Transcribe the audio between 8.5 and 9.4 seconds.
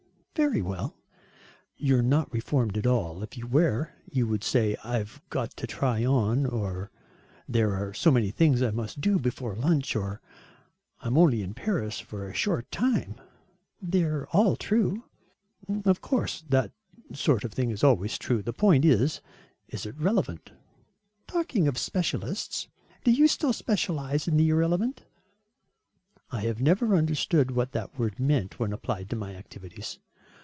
I must do